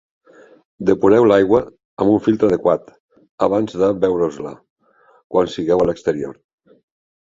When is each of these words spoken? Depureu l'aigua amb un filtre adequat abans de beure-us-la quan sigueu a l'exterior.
Depureu 0.89 1.27
l'aigua 1.31 1.59
amb 1.67 2.15
un 2.15 2.25
filtre 2.29 2.49
adequat 2.53 2.91
abans 3.51 3.79
de 3.85 3.93
beure-us-la 4.09 4.59
quan 5.11 5.57
sigueu 5.59 5.89
a 5.89 5.91
l'exterior. 5.93 6.39